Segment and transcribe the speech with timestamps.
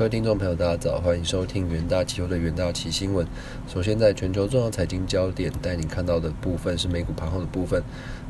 [0.00, 3.26] 各位听众朋友，大家早，欢迎收听元大期货的元大期新闻。
[3.68, 7.82] 首先，在全球重要财经焦点带您看到的部分是美股盘后的部分。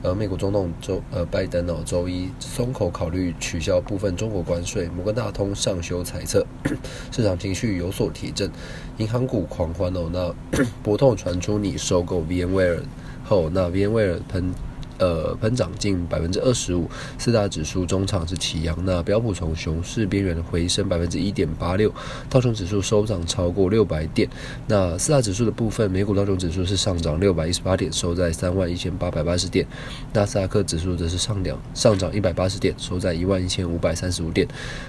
[0.03, 4.88] 呃，美国总统周呃拜登哦，周一松口考虑取消部分中国关税。
[4.88, 6.45] 摩根大通上修猜测，
[7.12, 8.50] 市场情绪有所提振，
[8.96, 10.11] 银行股狂欢哦。
[10.12, 10.34] 那
[10.82, 12.80] 博通传出拟收购 VMware
[13.25, 14.52] 后，那 VMware 喷。
[15.01, 21.91] 呃，喷涨近百分之二十五，四大指数中场是齐扬，那标普从熊市边缘回升百分之一点八六，
[22.29, 24.29] 道琼指数收涨超过六百点。
[24.66, 29.65] 那四大指数的部分，美股道琼指数是上涨六百一十八点，收在三万一千八百八十点；
[30.12, 34.46] 纳斯达克指数则是上两上涨一百八十点，收在一万一千五百三十五点；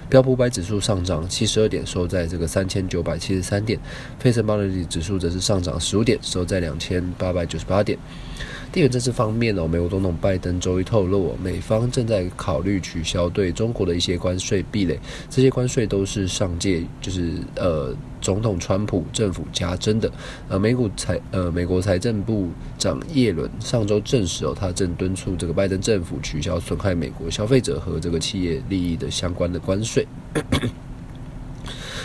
[0.09, 3.79] 标普五百指数上涨七十二点，收在这个三千九百七十三点；
[4.19, 7.97] 费城半导体指数则是上涨十五点，收在两千八百九十八点。
[8.71, 14.97] 地缘政治方面呢，美国总统拜登周一透露，美方正在考虑取消对中国的一些关税壁垒，
[15.29, 20.09] 这些关税都是上届就是呃总统川普政府加征的。
[20.47, 30.07] 呃，美股财呃美国财政部长耶伦上周证实哦，他正敦促这个拜登政府取消损害美国消费者和这个企业利益的相关的关税。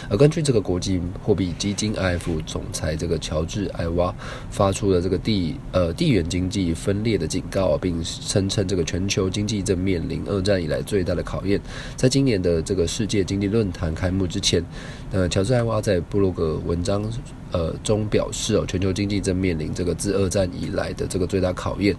[0.09, 4.15] 而根据这个国际货币基金 IF 总裁这个乔治艾娃
[4.51, 11.61] 发出的这个地呃地缘经济分裂的警告，并声称这个全球经济正面临二战以来最大的考验。
[11.97, 14.65] 在今年的这个世界经济论坛开幕之前，
[15.13, 17.05] 呃，乔治艾娃在布洛格文章
[17.53, 21.95] 呃中表示哦，全球经济正面临这个自二战以来的这个最大考验。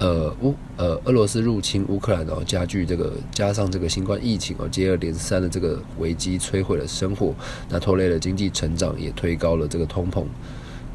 [0.00, 7.34] 呃乌呃俄罗斯入侵乌克兰然后，加剧这个加上这个新冠疫情哦，接二连三的这个危机摧毁了生活，
[7.68, 10.24] 那拖累了经济成长，也推高了这个通膨。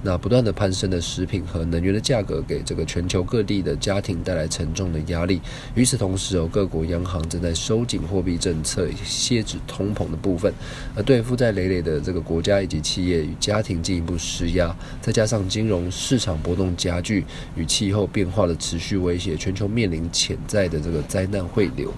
[0.05, 5.41] 那不断的攀升的食品和能源的价格，给这个全球各地的家庭带来沉重的压力。
[5.73, 10.53] 与此同时，哦，各国央行正在收紧货币政策，遏制通膨的部分，
[10.95, 14.75] 而对负债累累的这个国家以及企业与家庭进一步施压。
[15.01, 17.25] 再加上金融市场波动加剧
[17.55, 21.91] 与气候变化的持续威胁，全球面临潜在的这个灾难汇流。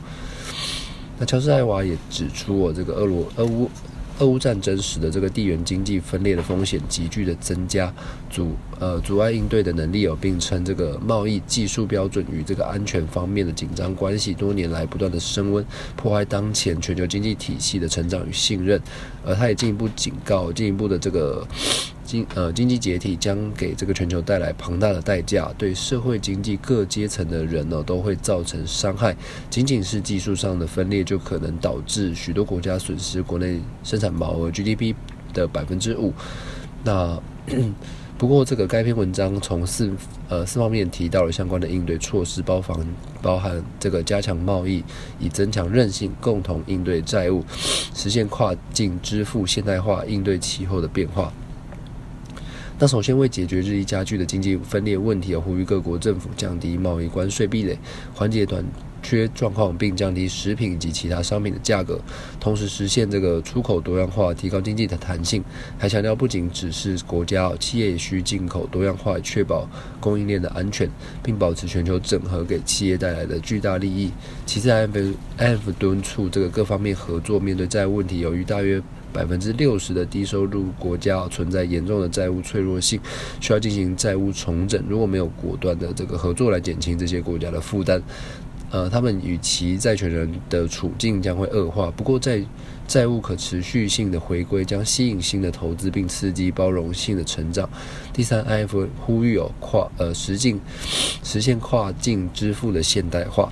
[1.20, 3.70] 那乔治艾娃也指出，哦，这个俄罗俄乌。
[4.20, 7.94] 俄乌战争使得这个地缘经济分裂的风险急剧的增加，
[8.30, 15.66] 阻呃阻碍应对的能力有，并称这个贸易技术标准与这个安全方面的紧张关系多年来不断的升温，
[15.96, 18.82] 破坏当前全球经济体系的成长与信任。
[19.26, 21.46] 而他也进一步警告，进一步的这个。
[22.08, 29.14] 经呃经济解体将给这个全球带来庞大的代价，对社会经济各阶层的人呢都会造成伤害。
[29.50, 34.96] 仅仅是技术上的分裂，就可能导致许多国家损失国内生产毛额 GDP
[35.34, 36.14] 的百分之五。
[36.86, 37.22] 那
[38.18, 39.92] 不过这个该篇文章从四
[40.28, 42.76] 呃四方面提到了相关的应对措施，包含
[43.22, 44.84] 包含这个加强贸易，
[45.20, 47.46] 以增强韧性，共同应对债务，
[47.94, 51.32] 实现跨境支付现代化，应对气候的变化。
[52.80, 57.78] 那首先为解决日益加剧的经济分裂问题，而呼吁各国政府降低贸易关税壁垒，
[58.16, 58.64] 缓解短
[59.08, 61.98] 缺状况，并降低食品及其他商品的价格，
[62.42, 65.42] 同时实现这个出口多样化，提高经济的弹性。
[65.78, 69.66] 还强调，不仅只是国家，企业也需进口多样化，确保
[70.02, 70.90] 供应链的安全，
[71.24, 74.12] 并保持全球整合给企业带来的巨大利益。
[74.46, 78.84] 其次，IF 敦促这个各方面合作，面对债务问题，由于大约。
[79.14, 83.00] 百分之六十的低收入国家存在严重的债务脆弱性，
[83.40, 84.84] 需要进行债务重整。
[84.88, 88.00] 如果没有果断的这个合作来减轻这些国家的负担，
[88.70, 91.90] 呃，他们与其债权人的处境将会恶化。
[91.92, 92.44] 不过，在
[92.86, 97.70] 债务可持续性的回归将吸引新的投资，并刺激包容性的成长。
[98.14, 100.60] 第三，IF 呼吁有跨呃实境
[101.24, 103.52] 实现跨境支付的现代化。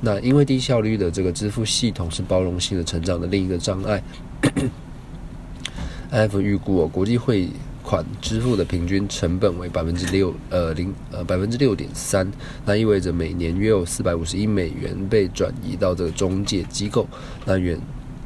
[0.00, 4.02] 那因为低效率的这个支付系统是包容性的成长的另一个障碍。
[6.12, 7.48] IF 预估哦，国际汇
[7.92, 12.26] 款支付的平均成本为百分之六，呃零呃百分之六点三，
[12.64, 17.06] 那意味着每年约有四百五十亿美元被转移到这个中介机构，
[17.44, 17.78] 那远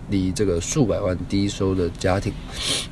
[0.09, 2.33] 离这个数百万低收的家庭，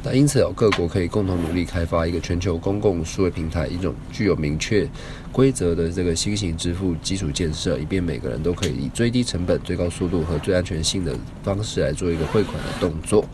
[0.02, 4.88] 那因此有，各国可以共同努力开发一个全球公共数位平台，一种具有明确。
[5.32, 11.12] 规则的这个新型支付基础建设，以便每个人都可以以最低成本、最高速度和最安全性的
[11.42, 13.24] 方式来做一个汇款的动作。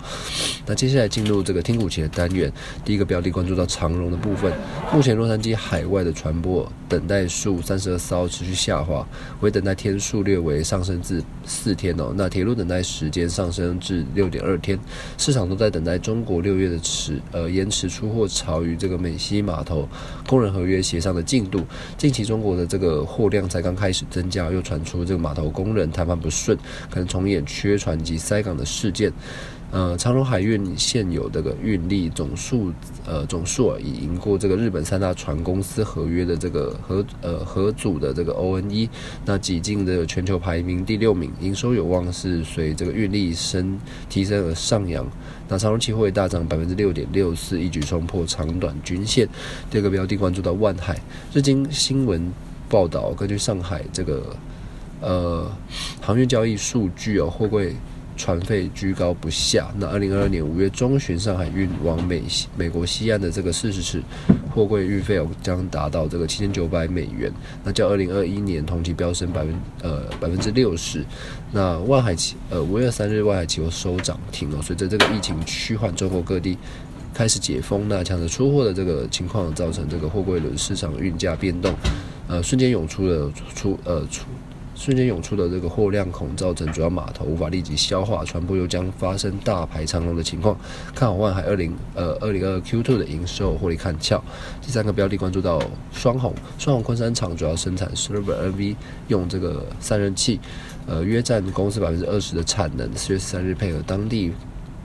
[0.64, 2.50] 那接下来进入这个听股期的单元，
[2.86, 4.50] 第一个标的关注到长荣的部分。
[4.94, 9.06] 目前洛杉矶海外的传播等待数三十二艘持续下滑，
[9.40, 12.14] 为等待天数略为上升至四天哦。
[12.16, 14.78] 那铁路等待时间上升至六点二天，
[15.18, 19.88] 市场都在等待中国六月的迟呃延迟出货潮与这个美西码头
[20.26, 21.62] 工人合约协商的进度。
[21.98, 26.56] 近期中国的这个货量才刚开始增加，又传出这个码头工人谈判不顺，
[26.90, 29.12] 可能重演缺船及塞港的事件。
[29.72, 32.72] 呃，长荣海运现有这个运力总数，
[33.06, 38.88] 呃，总数，已赢过这个日本三大船公司合约的这个合呃合组的这个 ONE，
[39.24, 43.78] 那挤进的全球排名第六名，营收有望是随这个运力升
[44.08, 45.06] 提升而上扬。
[45.48, 49.28] 那长荣期货大涨百分之六点六四，一举冲破长短均线。
[49.70, 51.00] 第二个标的关注到万海，
[51.32, 52.32] 日经新闻
[52.68, 54.34] 报道，根据上海这个
[55.00, 55.48] 呃
[56.00, 57.76] 航运交易数据哦，货柜。
[58.20, 59.72] 船费居高不下。
[59.78, 62.22] 那二零二二年五月中旬，上海运往美
[62.54, 64.02] 美国西岸的这个四十尺
[64.54, 67.32] 货柜运费将达到这个七千九百美元，
[67.64, 71.02] 那较二零二一年同期飙升百分呃百分之六十。
[71.50, 76.58] 那万海期呃五月三日万海期货收涨停哦，随着这个疫情趋缓，中国各地
[77.14, 81.74] 开始解封，那抢着出货的这个情况，造成这个货柜轮市场运价变动，
[82.28, 84.26] 呃瞬间涌出了出呃出。
[84.80, 90.58] 瞬间涌出的这个货量恐造成主要码头无法立即消化，船舶又将发生大排长龙的情况。
[90.94, 94.24] 看好万海二零呃二零二 Q two 的营收获利看俏。
[94.62, 95.60] 第三个标的关注到
[95.92, 98.74] 双红，双红昆山厂主要生产 Server NV，
[99.08, 100.40] 用这个散热器，
[100.86, 102.90] 呃约占公司百分之二十的产能。
[102.96, 104.32] 四月十三日配合当地。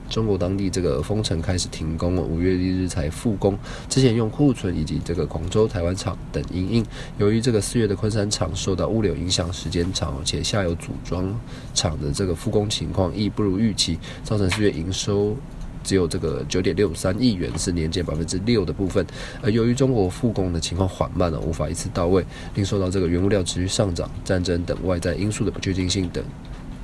[0.08, 3.58] 中国当地这个封城开始停工了，五月一日才复工。
[3.88, 6.86] 之前用库存以及这个广州、台湾厂等因应，
[7.18, 11.38] 由于这个四月的昆山厂受到物流影响时间长，且下游组装
[11.74, 15.36] 厂的这个复工情况亦不如预期，造成四月营收
[15.82, 19.04] 只有这个九点六三亿元，是年减百分之六的部分。
[19.42, 22.24] 而由于中国复工的情况缓慢了，无法一次到位，
[22.54, 26.24] 另受到这个原物料持续上涨、战争等外在因素的不确定性等。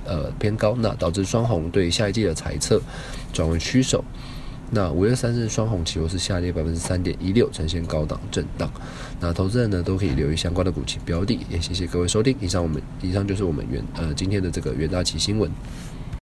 [0.05, 2.81] 呃，偏高，那导致双红对下一季的猜测
[3.33, 4.05] 转为趋守。
[4.75, 8.71] 那五月三日双红期货是下跌百分之三点一六，呈现高档震荡。
[9.21, 11.39] 那投资人呢都可以留意相关的股期标的。
[11.51, 15.51] 也谢谢各位收听，以上我们以上就是我们元呃今天的这个元大旗新闻。